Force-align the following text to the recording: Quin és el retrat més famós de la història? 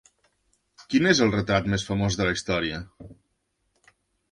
Quin 0.93 1.09
és 1.09 1.21
el 1.25 1.33
retrat 1.35 1.69
més 1.75 1.85
famós 1.91 2.19
de 2.23 2.27
la 2.29 2.33
història? 2.39 2.83